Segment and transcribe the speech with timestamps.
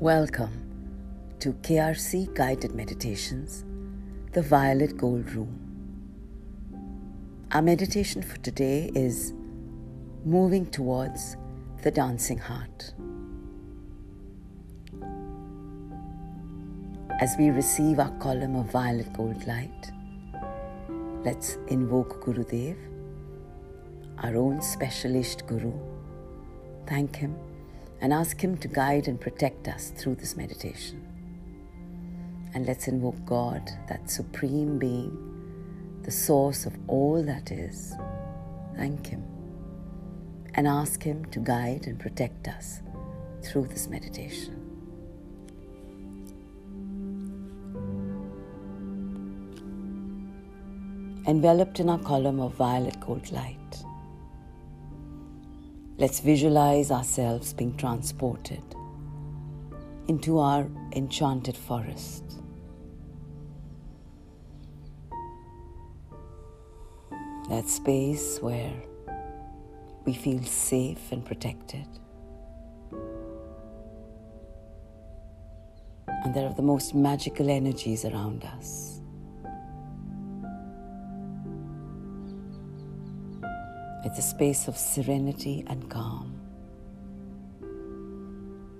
[0.00, 3.64] Welcome to KRC Guided Meditations,
[4.32, 5.58] the Violet Gold Room.
[7.52, 9.32] Our meditation for today is
[10.26, 11.38] moving towards
[11.82, 12.92] the dancing heart.
[17.18, 19.92] As we receive our column of violet gold light,
[21.24, 22.76] let's invoke Gurudev,
[24.18, 25.72] our own specialist Guru.
[26.86, 27.34] Thank him
[28.00, 31.02] and ask him to guide and protect us through this meditation.
[32.54, 37.94] And let's invoke God, that supreme being, the source of all that is.
[38.76, 39.24] Thank him
[40.54, 42.80] and ask him to guide and protect us
[43.42, 44.66] through this meditation.
[51.26, 53.85] enveloped in our column of violet gold light.
[55.98, 58.62] Let's visualize ourselves being transported
[60.08, 62.22] into our enchanted forest.
[67.48, 68.74] That space where
[70.04, 71.86] we feel safe and protected.
[76.24, 78.95] And there are the most magical energies around us.
[84.18, 86.40] A space of serenity and calm,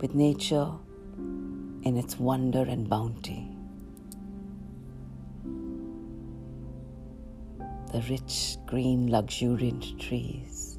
[0.01, 0.73] with nature
[1.83, 3.51] in its wonder and bounty.
[7.93, 10.79] The rich, green, luxuriant trees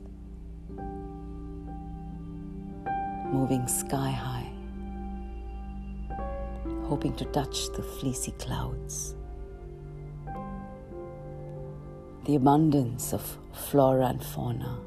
[3.32, 4.52] moving sky high,
[6.86, 9.17] hoping to touch the fleecy clouds.
[12.28, 14.78] The abundance of flora and fauna,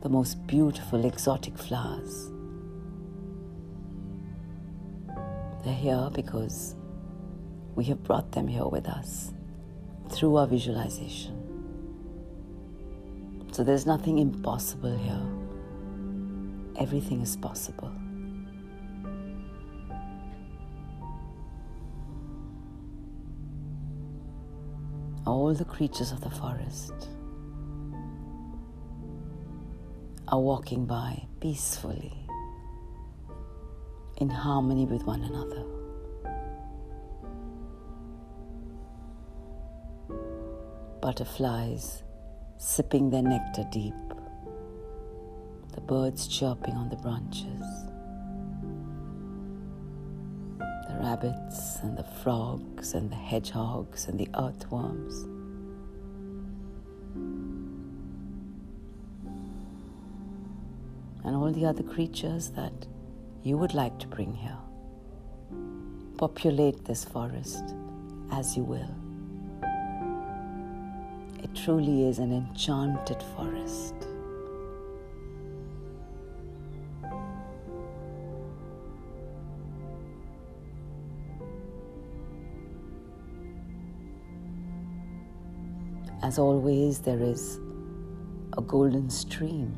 [0.00, 2.30] the most beautiful exotic flowers.
[5.62, 6.76] They're here because
[7.74, 9.34] we have brought them here with us
[10.12, 11.34] through our visualization.
[13.52, 15.26] So there's nothing impossible here.
[16.82, 17.92] Everything is possible.
[25.28, 26.94] All the creatures of the forest
[30.28, 32.14] are walking by peacefully
[34.16, 35.64] in harmony with one another.
[41.02, 42.02] Butterflies
[42.56, 43.94] sipping their nectar deep,
[45.74, 47.87] the birds chirping on the branches.
[51.08, 55.14] Rabbits and the frogs and the hedgehogs and the earthworms.
[61.24, 62.86] And all the other creatures that
[63.42, 64.58] you would like to bring here.
[66.18, 67.64] Populate this forest
[68.30, 68.94] as you will.
[71.42, 74.07] It truly is an enchanted forest.
[86.28, 87.58] As always, there is
[88.58, 89.74] a golden stream,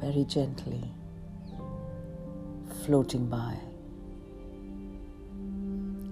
[0.00, 0.90] very gently
[2.86, 3.58] floating by,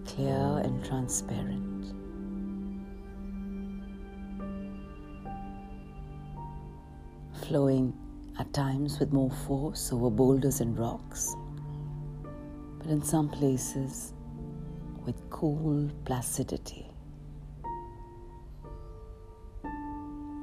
[0.04, 1.94] clear and transparent.
[7.46, 7.94] Flowing
[8.38, 11.34] at times with more force over boulders and rocks,
[12.76, 14.12] but in some places
[15.08, 16.86] with cool placidity,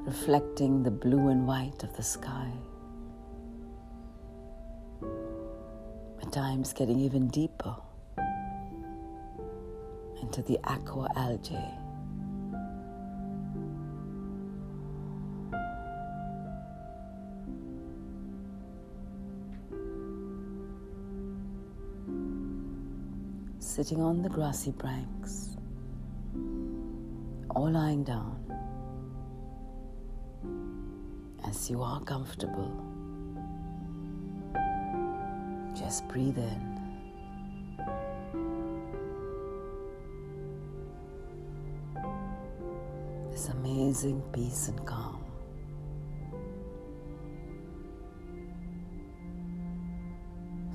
[0.07, 2.49] reflecting the blue and white of the sky.
[6.19, 7.75] At times, getting even deeper
[10.19, 11.84] into the aqua algae.
[23.75, 25.57] Sitting on the grassy banks
[27.49, 28.39] or lying down
[31.45, 32.71] as you are comfortable.
[35.77, 36.61] Just breathe in.
[43.31, 45.21] This amazing peace and calm.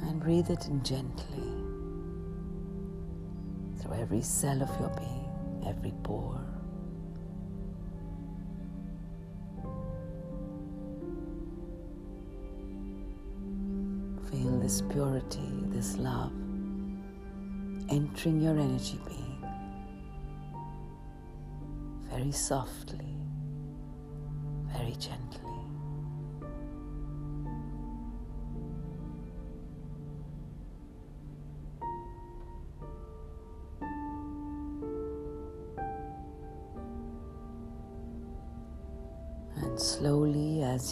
[0.02, 1.59] And breathe it in gently
[4.10, 6.40] every cell of your being, every pore.
[14.28, 16.32] Feel this purity, this love
[17.88, 19.44] entering your energy being
[22.10, 23.14] very softly,
[24.72, 25.49] very gently.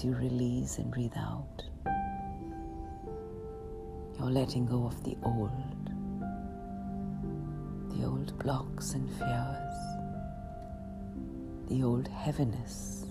[0.04, 1.62] You release and breathe out,
[4.18, 5.50] you're letting go of the old,
[7.90, 9.74] the old blocks and fears,
[11.68, 13.06] the old heaviness,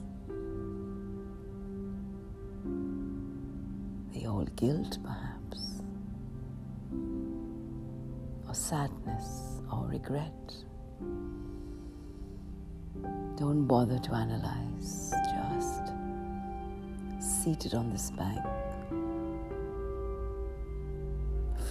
[4.13, 5.81] the old guilt, perhaps,
[8.47, 10.53] or sadness or regret.
[13.35, 14.96] Don't bother to analyze,
[17.47, 18.45] seated on this bank.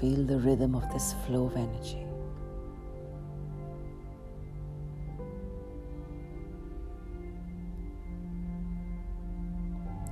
[0.01, 2.03] Feel the rhythm of this flow of energy.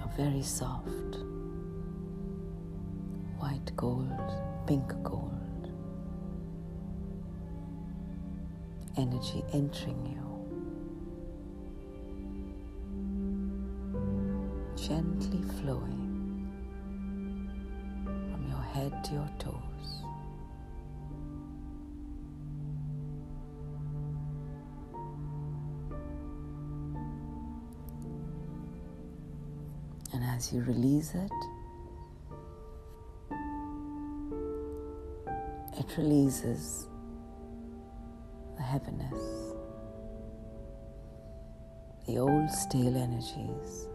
[0.04, 1.16] A very soft
[3.38, 4.20] white gold,
[4.66, 5.70] pink gold
[8.98, 10.33] energy entering you.
[14.86, 16.46] Gently flowing
[18.04, 20.02] from your head to your toes.
[30.12, 31.32] And as you release it,
[35.78, 36.88] it releases
[38.56, 39.54] the heaviness,
[42.06, 43.88] the old stale energies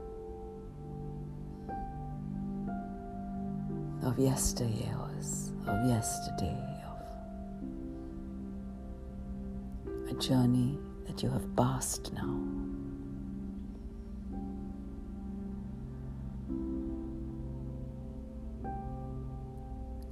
[4.20, 6.58] of yesteryears, of yesterday,
[9.86, 10.78] of a journey
[11.08, 12.40] that you have passed now.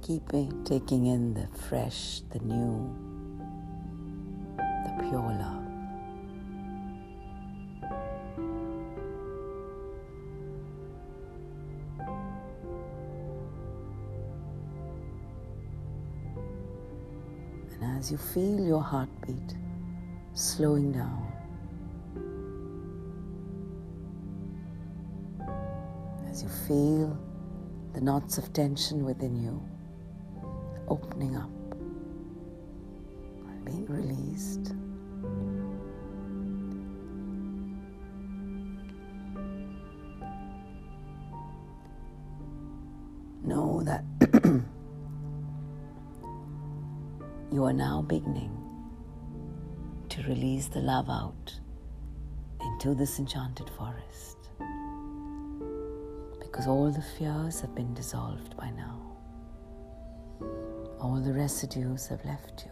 [0.02, 2.96] Keeping, taking in the fresh, the new,
[4.56, 5.57] the pure love.
[17.98, 19.56] As you feel your heartbeat
[20.32, 21.26] slowing down,
[26.30, 27.18] as you feel
[27.94, 29.60] the knots of tension within you
[30.86, 31.50] opening up
[33.48, 34.74] and being released.
[52.80, 54.36] Into this enchanted forest
[56.38, 59.00] because all the fears have been dissolved by now.
[61.00, 62.70] All the residues have left you.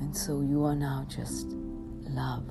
[0.00, 1.54] And so you are now just
[2.14, 2.44] love,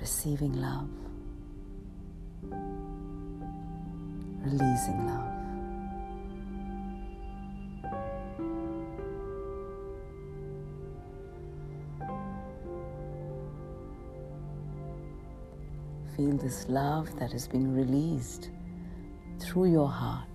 [0.00, 0.88] receiving love,
[4.42, 5.30] releasing love.
[16.16, 18.50] Feel this love that is being released
[19.40, 20.28] through your heart,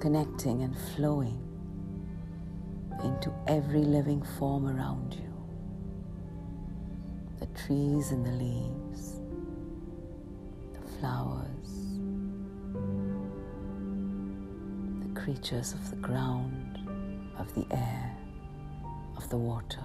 [0.00, 1.53] connecting and flowing
[3.04, 5.34] into every living form around you
[7.40, 9.20] the trees and the leaves,
[10.72, 12.00] the flowers,
[15.00, 16.78] the creatures of the ground,
[17.38, 18.16] of the air,
[19.16, 19.82] of the water.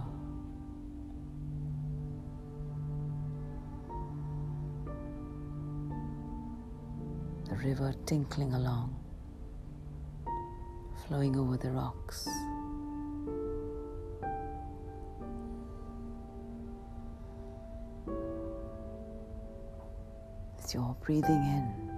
[7.50, 8.96] The river tinkling along,
[11.08, 12.30] flowing over the rocks.
[21.02, 21.90] Breathing in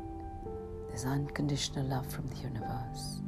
[0.92, 3.22] this unconditional love from the universe,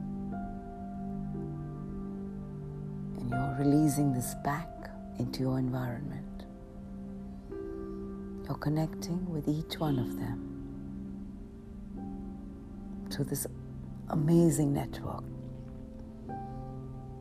[3.17, 4.69] and you're releasing this back
[5.19, 6.45] into your environment,
[8.45, 10.49] you're connecting with each one of them
[13.09, 13.47] to this
[14.09, 15.23] amazing network,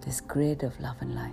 [0.05, 1.33] this grid of love and light.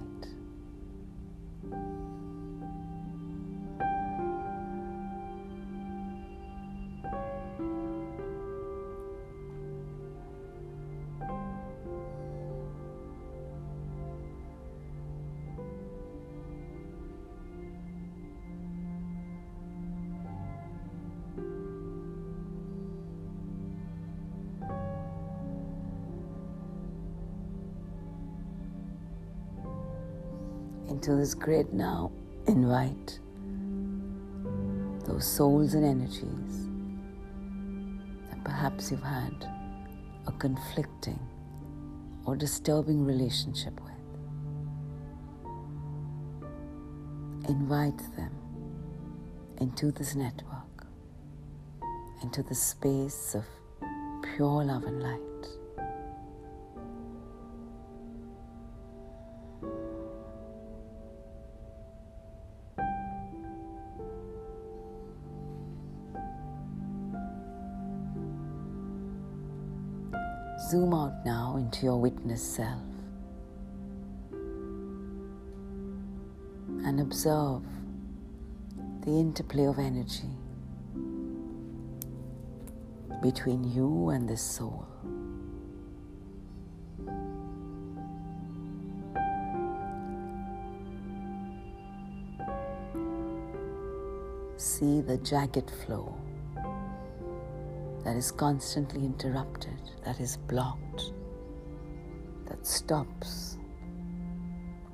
[31.15, 32.11] This grid now,
[32.47, 33.19] invite
[35.05, 36.67] those souls and energies
[38.29, 39.47] that perhaps you've had
[40.27, 41.19] a conflicting
[42.25, 43.93] or disturbing relationship with.
[47.49, 48.31] Invite them
[49.59, 50.85] into this network,
[52.21, 53.45] into the space of
[54.35, 55.28] pure love and light.
[70.69, 72.83] Zoom out now into your witness self
[76.85, 77.63] and observe
[79.01, 80.29] the interplay of energy
[83.23, 84.85] between you and the soul.
[94.57, 96.15] See the jagged flow
[98.09, 101.13] that is constantly interrupted, that is blocked,
[102.47, 103.59] that stops,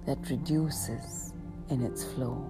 [0.05, 1.33] that reduces
[1.69, 2.45] in its flow.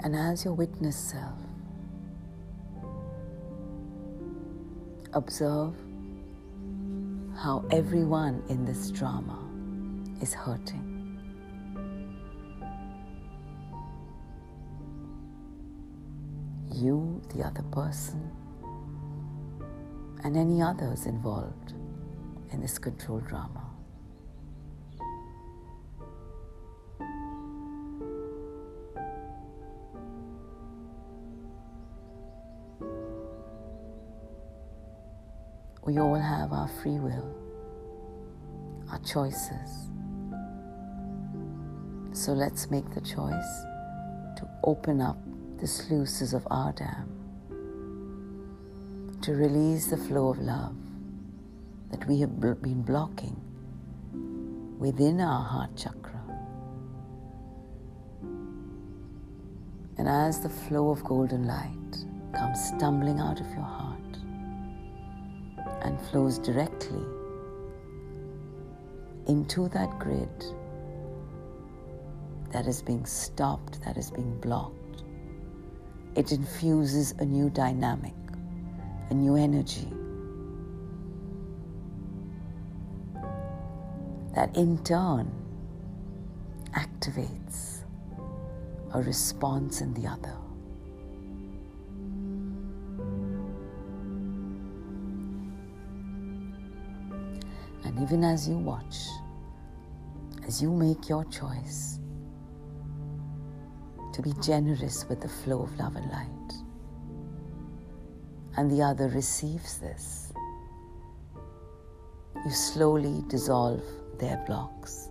[0.00, 1.38] And as your witness self,
[5.12, 5.74] observe
[7.36, 9.38] how everyone in this drama
[10.22, 10.91] is hurting.
[17.30, 18.30] The other person,
[20.24, 21.72] and any others involved
[22.50, 23.68] in this control drama.
[35.84, 37.34] We all have our free will,
[38.90, 39.90] our choices.
[42.12, 43.64] So let's make the choice
[44.36, 45.16] to open up
[45.62, 47.08] the sluices of our dam
[49.22, 50.74] to release the flow of love
[51.92, 53.36] that we have been blocking
[54.80, 56.20] within our heart chakra.
[59.98, 61.96] And as the flow of golden light
[62.32, 64.16] comes stumbling out of your heart
[65.82, 67.06] and flows directly
[69.28, 70.44] into that grid
[72.50, 74.81] that is being stopped, that is being blocked,
[76.14, 78.14] it infuses a new dynamic,
[79.10, 79.88] a new energy
[84.34, 85.30] that in turn
[86.74, 87.84] activates
[88.94, 90.36] a response in the other.
[97.84, 98.96] And even as you watch,
[100.46, 101.98] as you make your choice,
[104.12, 106.28] to be generous with the flow of love and light.
[108.56, 110.32] And the other receives this.
[112.44, 113.82] You slowly dissolve
[114.18, 115.08] their blocks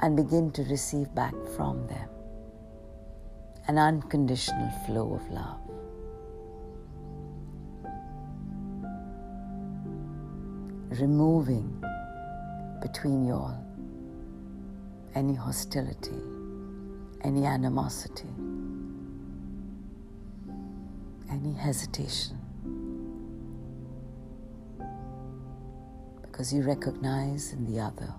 [0.00, 2.08] and begin to receive back from them
[3.66, 5.60] an unconditional flow of love.
[10.98, 11.84] Removing
[12.80, 13.64] between you all
[15.14, 16.37] any hostility
[17.22, 18.28] any animosity,
[21.30, 22.38] any hesitation.
[26.22, 28.14] Because you recognize in the other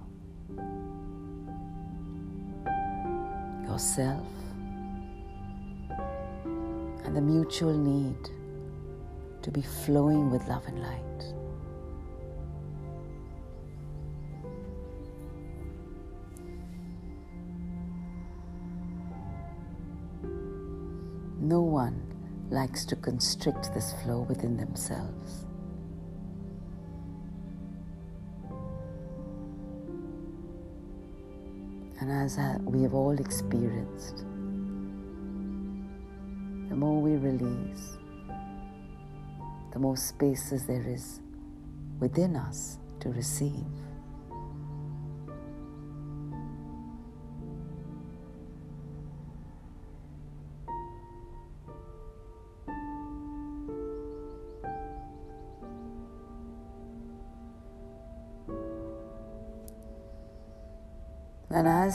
[3.65, 4.27] yourself
[7.05, 8.17] and the mutual need
[9.41, 11.38] to be flowing with love and light.
[21.79, 22.01] One
[22.49, 25.45] likes to constrict this flow within themselves.
[32.01, 34.17] And as we have all experienced,
[36.67, 37.97] the more we release,
[39.71, 41.21] the more spaces there is
[42.01, 43.88] within us to receive.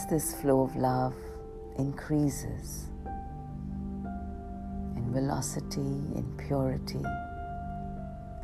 [0.04, 1.14] As this flow of love
[1.78, 2.86] increases
[4.96, 7.02] in velocity, in purity,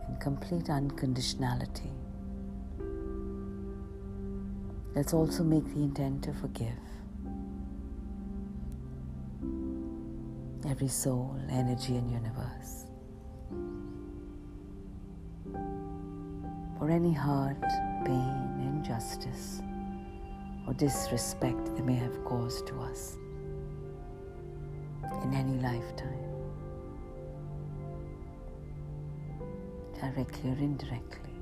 [0.09, 1.91] in complete unconditionality,
[4.95, 6.69] let's also make the intent to forgive
[10.69, 12.87] every soul, energy, and universe.
[16.79, 17.61] For any hurt,
[18.05, 19.63] pain, injustice
[20.71, 23.17] or disrespect they may have caused to us
[25.25, 26.25] in any lifetime,
[30.01, 31.33] directly or indirectly.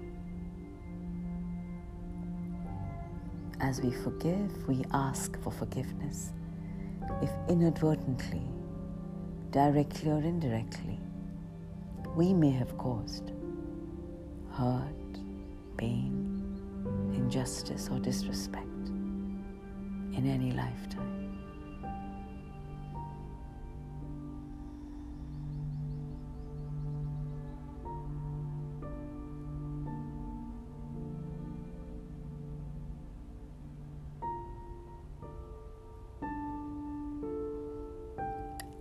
[3.60, 6.32] As we forgive, we ask for forgiveness.
[7.20, 8.48] If inadvertently,
[9.50, 10.98] directly or indirectly,
[12.16, 13.32] we may have caused
[14.52, 15.20] hurt,
[15.76, 18.77] pain, injustice, or disrespect
[20.18, 21.14] in any lifetime.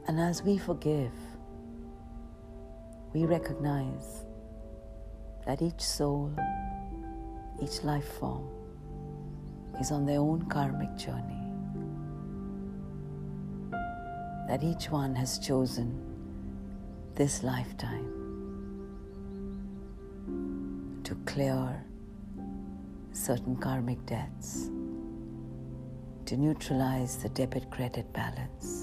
[0.07, 1.11] And as we forgive,
[3.13, 4.25] we recognize
[5.45, 6.33] that each soul,
[7.61, 8.56] each life form,
[9.79, 11.41] is on their own karmic journey.
[14.47, 15.99] That each one has chosen
[17.15, 18.13] this lifetime
[21.03, 21.83] to clear
[23.11, 24.69] certain karmic debts,
[26.25, 28.76] to neutralize the debit credit balance.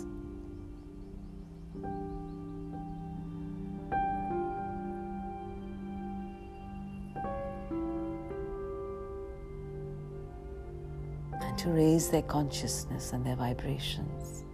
[12.08, 14.44] Their consciousness and their vibrations.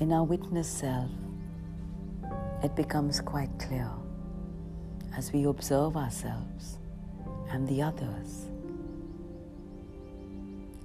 [0.00, 1.10] In our witness self,
[2.62, 3.88] it becomes quite clear
[5.16, 6.78] as we observe ourselves
[7.50, 8.50] and the others,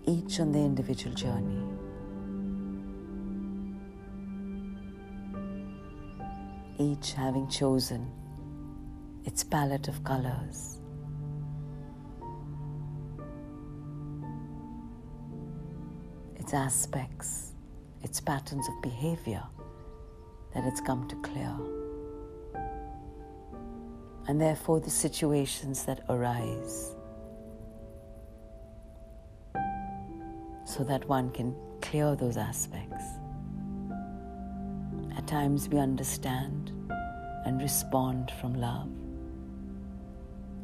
[0.06, 1.64] each on their individual journey.
[6.78, 8.10] Each having chosen
[9.26, 10.78] its palette of colors.
[16.36, 17.54] Its aspects,
[18.02, 19.44] its patterns of behavior
[20.54, 21.56] that it's come to clear.
[24.28, 26.96] And therefore, the situations that arise
[30.66, 33.04] so that one can clear those aspects.
[35.18, 36.72] At times, we understand
[37.46, 38.90] and respond from love.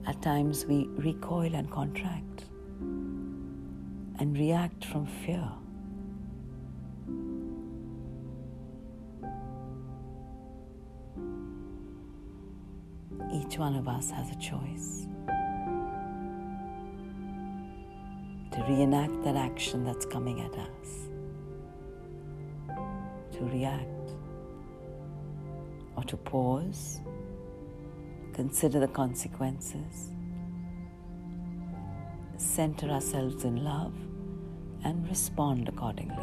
[0.08, 2.46] At times we recoil and contract
[4.20, 5.50] and react from fear.
[13.34, 15.08] Each one of us has a choice
[18.52, 21.10] to reenact that action that's coming at us,
[23.34, 24.12] to react,
[25.98, 27.02] or to pause
[28.36, 30.12] consider the consequences,
[32.36, 33.94] center ourselves in love,
[34.84, 36.18] and respond accordingly.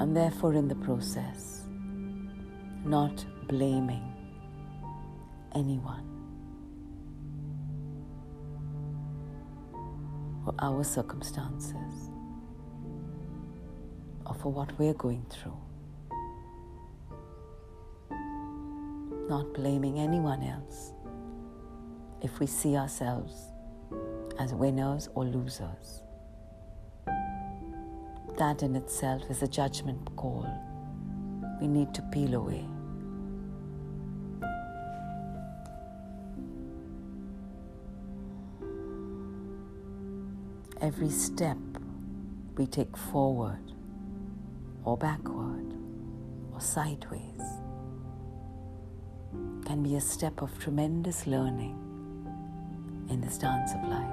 [0.00, 1.62] And therefore, in the process,
[2.84, 4.04] not blaming
[5.54, 6.15] anyone.
[10.58, 12.10] Our circumstances
[14.26, 15.56] or for what we're going through.
[19.28, 20.92] Not blaming anyone else
[22.22, 23.34] if we see ourselves
[24.38, 26.02] as winners or losers.
[28.38, 30.46] That in itself is a judgment call
[31.60, 32.66] we need to peel away.
[40.86, 41.58] Every step
[42.56, 43.72] we take forward
[44.84, 45.74] or backward
[46.52, 47.42] or sideways
[49.64, 51.76] can be a step of tremendous learning
[53.10, 54.06] in this dance of life.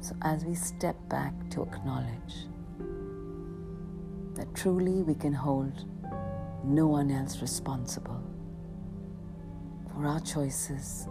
[0.00, 2.46] So, as we step back to acknowledge
[4.54, 5.84] truly we can hold
[6.64, 8.22] no one else responsible
[9.92, 11.08] for our choices,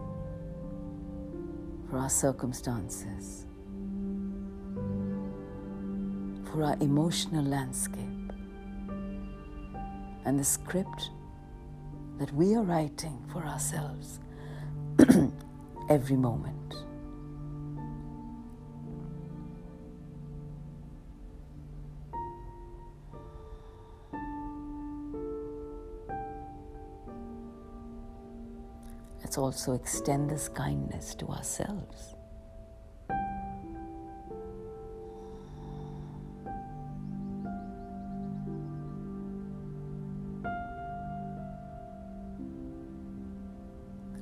[1.90, 3.46] for our circumstances,
[6.46, 8.32] for our emotional landscape,
[10.26, 11.12] and the script
[12.18, 14.20] that we are writing for ourselves
[15.90, 16.63] every moment.
[29.34, 32.14] Let's also extend this kindness to ourselves.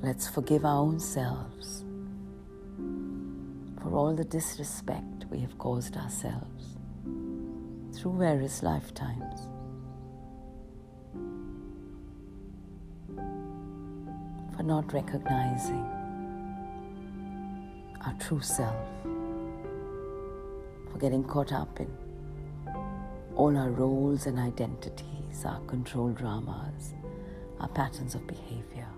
[0.00, 1.84] Let's forgive our own selves
[3.82, 6.78] for all the disrespect we have caused ourselves
[7.94, 9.40] through various lifetimes.
[14.62, 15.84] Not recognizing
[18.04, 18.86] our true self,
[20.90, 21.88] for getting caught up in
[23.34, 26.94] all our roles and identities, our control dramas,
[27.60, 28.88] our patterns of behavior,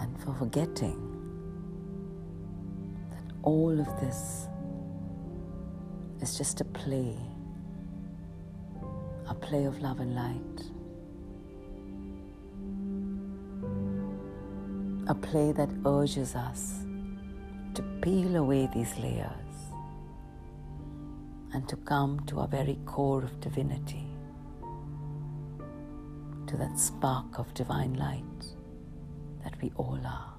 [0.00, 1.00] and for forgetting
[3.10, 4.48] that all of this
[6.20, 7.16] is just a play,
[9.28, 10.70] a play of love and light.
[15.06, 16.86] A play that urges us
[17.74, 19.30] to peel away these layers
[21.52, 24.06] and to come to our very core of divinity,
[26.46, 28.22] to that spark of divine light
[29.42, 30.33] that we all are.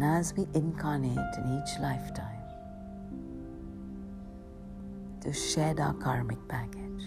[0.00, 2.40] And as we incarnate in each lifetime
[5.20, 7.04] to shed our karmic baggage,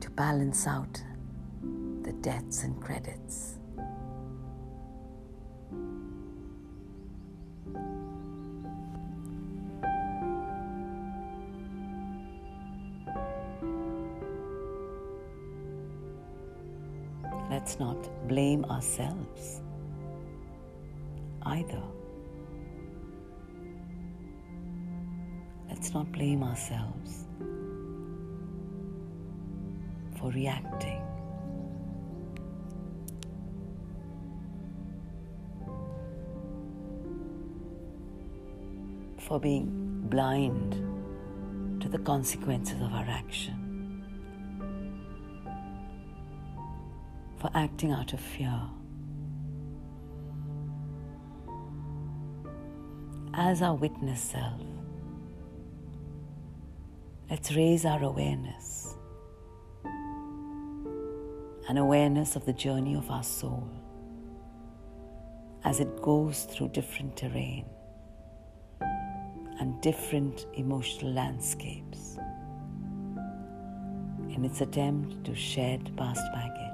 [0.00, 1.02] to balance out
[2.02, 3.58] the debts and credits.
[25.84, 27.26] Let's not blame ourselves
[30.16, 31.02] for reacting.
[39.18, 40.72] For being blind
[41.82, 43.60] to the consequences of our action.
[47.36, 48.58] for acting out of fear.
[53.34, 54.62] As our witness self,
[57.34, 58.94] let's raise our awareness
[61.68, 63.68] an awareness of the journey of our soul
[65.64, 67.64] as it goes through different terrain
[69.58, 72.18] and different emotional landscapes
[74.28, 76.70] in its attempt to shed past baggage.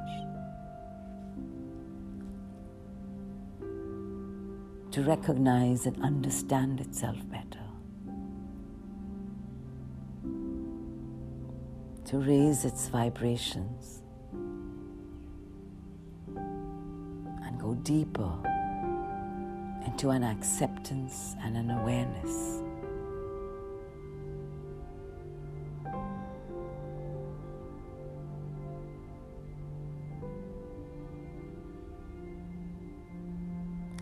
[4.93, 7.60] to recognize and understand itself better,
[12.11, 14.03] to raise its vibrations
[16.35, 18.33] and go deeper
[19.87, 22.65] into an acceptance and an awareness.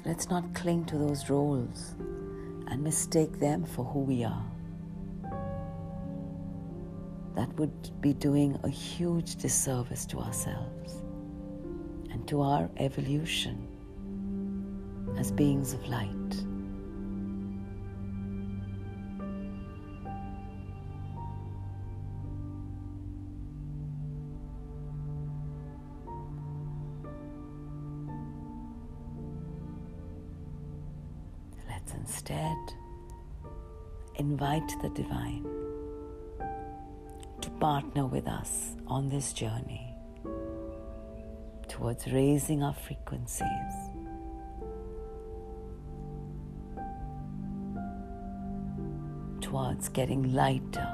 [0.06, 1.94] Let's not cling to those roles
[2.68, 4.57] and mistake them for who we are
[7.38, 11.04] that would be doing a huge disservice to ourselves
[12.10, 13.68] and to our evolution
[15.16, 16.08] as beings of light.
[31.68, 32.56] Let's instead
[34.16, 35.57] invite the divine
[37.60, 39.92] partner with us on this journey
[41.66, 43.46] towards raising our frequencies.
[49.40, 50.88] Towards getting lighter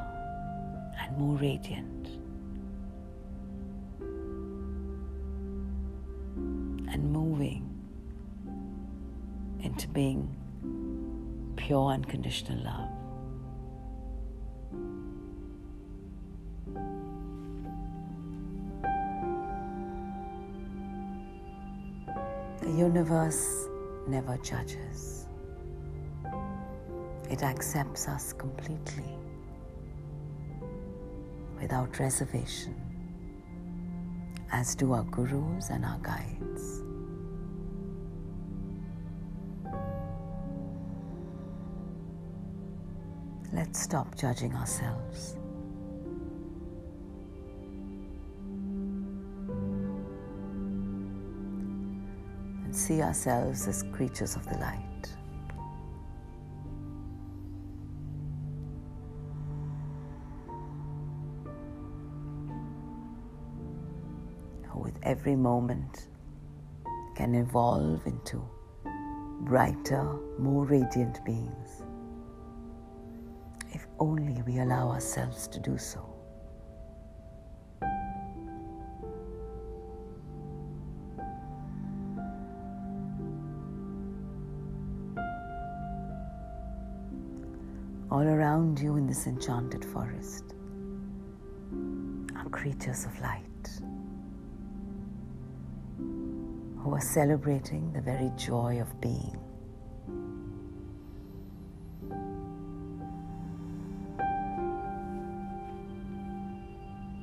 [1.00, 2.08] and more radiant.
[6.88, 7.68] And moving
[9.60, 10.34] into being
[11.56, 13.03] pure unconditional love.
[22.84, 23.68] Universe
[24.06, 25.26] never judges.
[27.30, 29.16] It accepts us completely
[31.58, 32.76] without reservation,
[34.52, 36.82] as do our gurus and our guides.
[43.50, 45.38] Let's stop judging ourselves.
[52.74, 54.80] See ourselves as creatures of the light.
[64.70, 66.08] Who with every moment
[67.14, 68.42] can evolve into
[69.42, 70.04] brighter,
[70.38, 71.82] more radiant beings
[73.74, 76.13] if only we allow ourselves to do so.
[89.14, 90.56] This enchanted forest
[92.36, 93.68] are creatures of light
[96.82, 99.38] who are celebrating the very joy of being.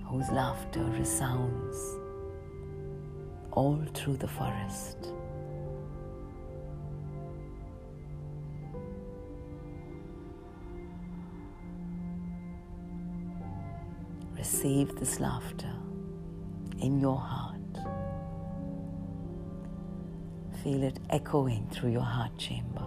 [0.06, 1.97] whose laughter resounds
[3.51, 5.11] all through the forest.
[14.62, 15.74] Receive this laughter
[16.78, 17.58] in your heart.
[20.63, 22.86] Feel it echoing through your heart chamber.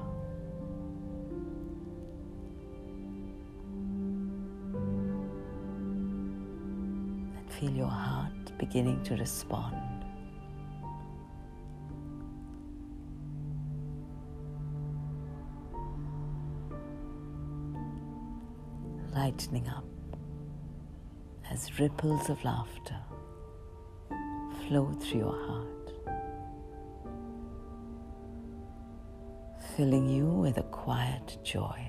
[7.37, 10.05] And feel your heart beginning to respond.
[19.13, 19.94] Lightening up
[21.55, 22.99] as ripples of laughter
[24.67, 25.93] flow through your heart,
[29.77, 31.81] filling you with a quiet joy.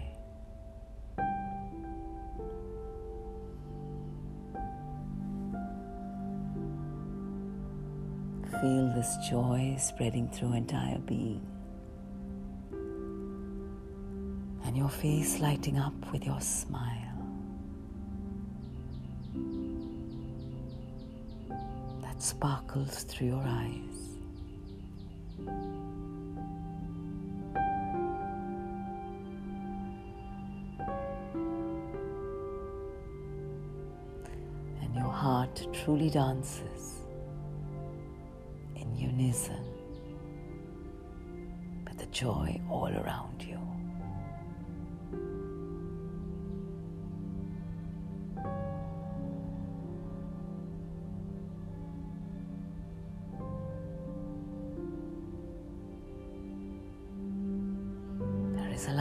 [8.62, 11.42] Feel this joy spreading through entire being.
[14.64, 17.15] And your face lighting up with your smile.
[22.26, 24.18] Sparkles through your eyes.
[34.82, 37.06] And your heart truly dances
[38.76, 39.64] in unison,
[41.88, 43.60] with the joy all around you.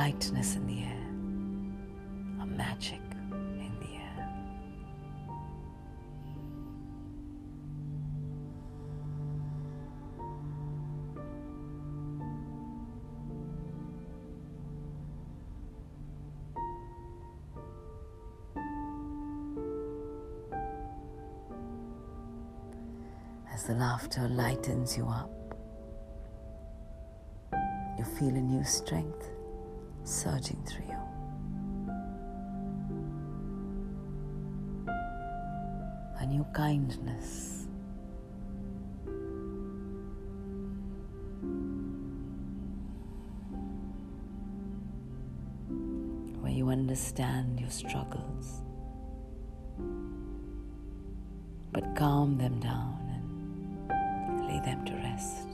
[0.05, 1.07] Lightness in the air,
[2.43, 3.01] a magic
[3.33, 4.29] in the air.
[23.51, 25.31] As the laughter lightens you up,
[27.97, 29.31] you feel a new strength
[30.05, 30.95] surging through you.
[36.19, 37.67] A new kindness.
[46.41, 48.61] Where you understand your struggles,
[51.73, 55.49] but calm them down and lay them to rest.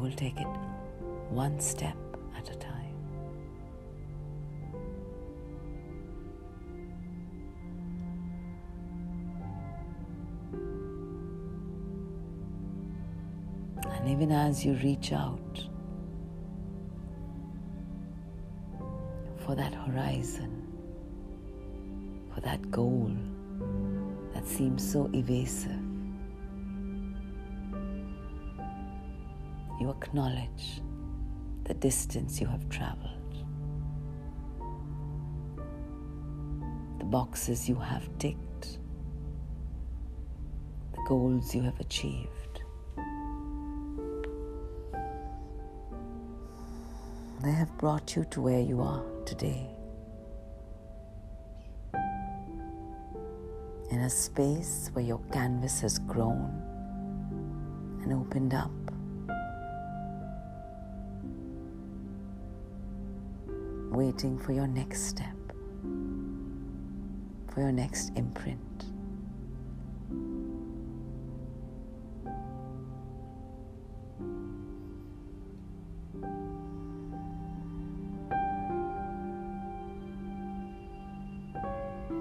[0.00, 0.46] Will take it
[1.28, 1.96] one step
[2.36, 2.76] at a time.
[13.92, 15.38] And even as you reach out
[19.44, 20.66] for that horizon,
[22.34, 23.12] for that goal
[24.32, 25.79] that seems so evasive,
[29.80, 30.82] you acknowledge
[31.64, 33.44] the distance you have traveled,
[36.98, 38.78] the boxes you have ticked,
[40.92, 42.62] the goals you have achieved.
[47.42, 49.66] They have brought you to where you are today.
[53.90, 56.52] In a space where your canvas has grown
[58.02, 58.70] and opened up.
[64.00, 65.36] Waiting for your next step,
[67.52, 68.58] for your next imprint.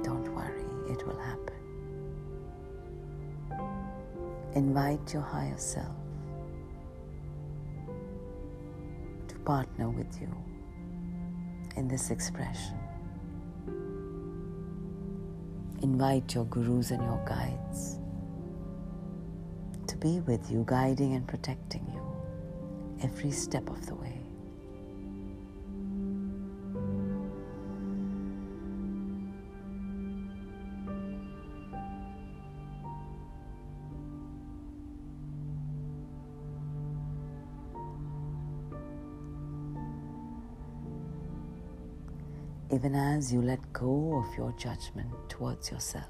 [0.04, 1.56] Don't worry, it will happen.
[4.54, 5.96] Invite your higher self
[9.30, 10.28] to partner with you
[11.76, 12.78] in this expression.
[15.82, 18.00] Invite your gurus and your guides
[19.88, 22.02] to be with you, guiding and protecting you
[23.02, 24.29] every step of the way.
[42.80, 46.06] Even as you let go of your judgment towards yourself.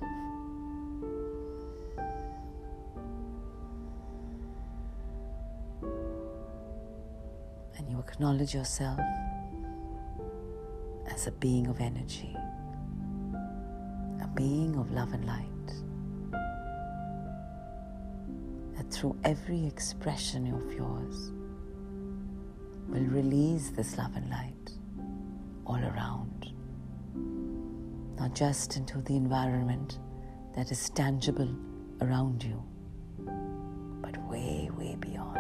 [7.76, 9.00] And you acknowledge yourself
[11.12, 12.38] as a being of energy,
[14.22, 15.46] a being of love and light.
[18.78, 21.32] That through every expression of yours
[22.88, 24.78] will release this love and light
[25.66, 26.54] all around,
[28.18, 30.00] not just into the environment
[30.56, 31.50] that is tangible
[32.02, 32.62] around you,
[34.02, 35.38] but way, way beyond.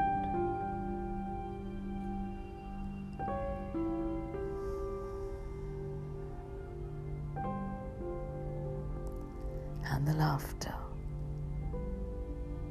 [9.85, 10.73] And the laughter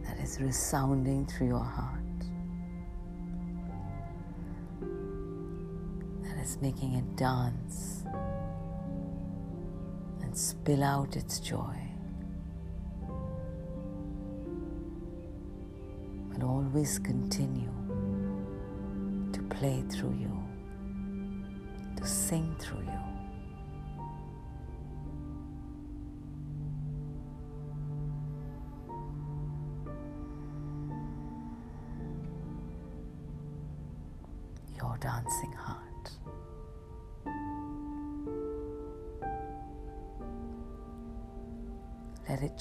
[0.04, 1.98] that is resounding through your heart
[6.22, 7.57] That is making it dance
[10.68, 11.76] spill out its joy.
[16.30, 17.72] But always continue
[19.32, 20.42] to play through you,
[21.96, 23.07] to sing through you.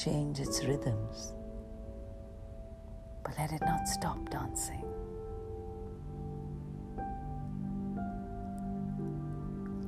[0.08, 1.34] Change its rhythms,
[3.24, 4.86] but let it not stop dancing.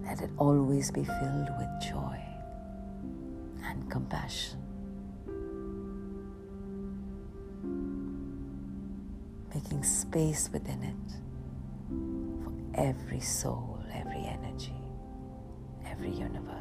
[0.04, 2.20] Let it always be filled with joy
[3.64, 4.60] and compassion.
[9.56, 11.12] Making space within it
[12.44, 14.82] for every soul, every energy,
[15.86, 16.59] every universe.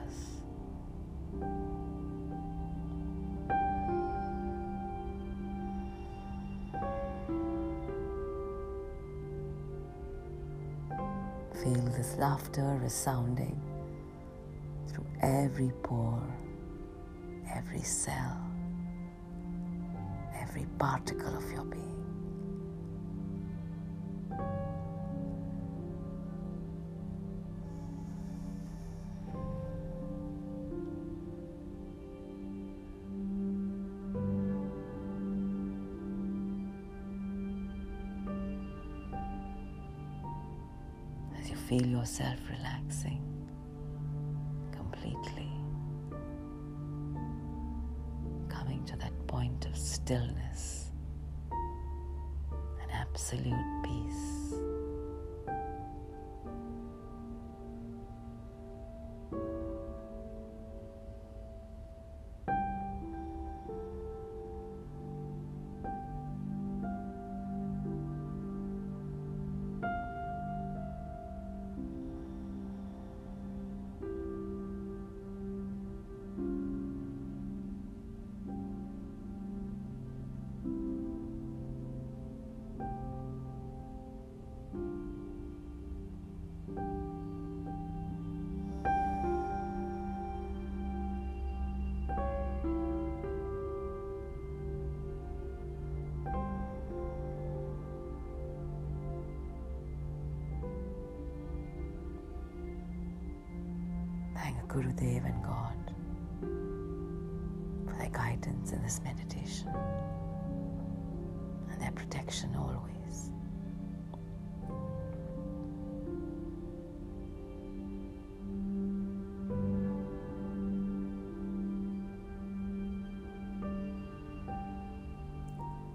[12.18, 13.60] Laughter resounding
[14.88, 16.26] through every pore,
[17.54, 18.40] every cell,
[20.40, 21.97] every particle of your being.
[41.98, 43.20] Yourself relaxing
[44.70, 45.50] completely,
[48.48, 50.92] coming to that point of stillness
[51.50, 54.27] and absolute peace.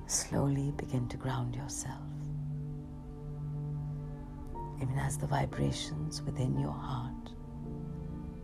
[0.07, 1.99] slowly begin to ground yourself.
[4.81, 7.29] Even as the vibrations within your heart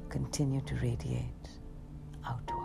[0.10, 1.50] continue to radiate
[2.26, 2.59] outward.